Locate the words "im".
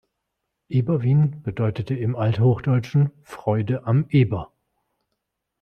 1.91-2.15